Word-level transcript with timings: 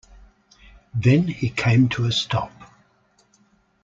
Then 0.95 1.27
he 1.27 1.51
came 1.51 1.87
to 1.89 2.05
a 2.05 2.11
stop. 2.11 2.51